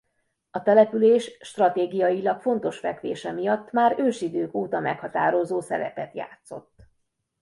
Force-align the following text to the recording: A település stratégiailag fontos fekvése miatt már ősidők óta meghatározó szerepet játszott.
A 0.51 0.61
település 0.61 1.37
stratégiailag 1.41 2.41
fontos 2.41 2.77
fekvése 2.79 3.31
miatt 3.31 3.71
már 3.71 3.95
ősidők 3.99 4.53
óta 4.53 4.79
meghatározó 4.79 5.59
szerepet 5.61 6.13
játszott. 6.15 6.75